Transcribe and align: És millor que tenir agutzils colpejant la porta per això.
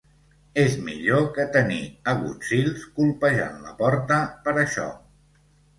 És 0.61 0.77
millor 0.87 1.27
que 1.35 1.45
tenir 1.57 1.83
agutzils 2.15 2.89
colpejant 2.99 3.63
la 3.69 3.79
porta 3.85 4.23
per 4.49 4.61
això. 4.67 4.93